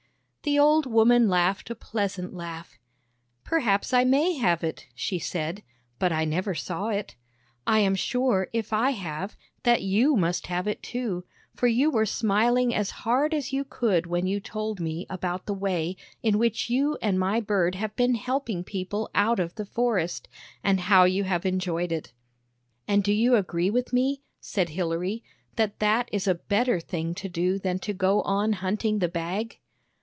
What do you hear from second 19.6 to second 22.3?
forest, and how you have enjoyed it.""